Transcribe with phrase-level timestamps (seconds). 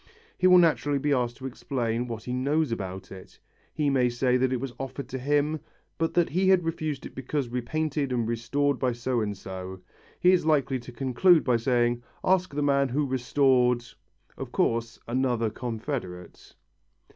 [0.35, 3.37] He will naturally be asked to explain what he knows about it.
[3.71, 5.59] He may say that it was offered to him,
[5.99, 9.79] but that he had refused it because repainted and restored by so and so.
[10.19, 13.85] He is likely to conclude by saying, "Ask the man who restored"
[14.39, 16.55] of course, another confederate.